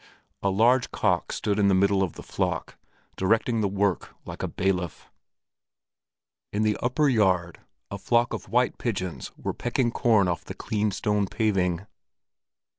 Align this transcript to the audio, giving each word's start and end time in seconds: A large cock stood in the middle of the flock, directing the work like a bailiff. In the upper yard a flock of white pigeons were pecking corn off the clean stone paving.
A 0.41 0.49
large 0.49 0.89
cock 0.89 1.31
stood 1.31 1.59
in 1.59 1.67
the 1.67 1.75
middle 1.75 2.01
of 2.01 2.13
the 2.13 2.23
flock, 2.23 2.75
directing 3.17 3.61
the 3.61 3.67
work 3.67 4.15
like 4.25 4.41
a 4.41 4.47
bailiff. 4.47 5.11
In 6.51 6.63
the 6.63 6.75
upper 6.81 7.07
yard 7.07 7.59
a 7.91 7.99
flock 7.99 8.33
of 8.33 8.49
white 8.49 8.79
pigeons 8.79 9.31
were 9.37 9.53
pecking 9.53 9.91
corn 9.91 10.27
off 10.27 10.43
the 10.43 10.55
clean 10.55 10.89
stone 10.89 11.27
paving. 11.27 11.85